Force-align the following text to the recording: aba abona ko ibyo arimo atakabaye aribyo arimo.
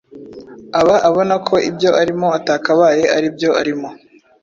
aba 0.79 0.95
abona 1.09 1.35
ko 1.47 1.55
ibyo 1.69 1.89
arimo 2.01 2.27
atakabaye 2.39 3.03
aribyo 3.15 3.49
arimo. 3.61 3.89